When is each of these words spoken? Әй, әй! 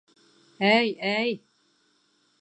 Әй, 0.69 0.89
әй! 1.11 1.37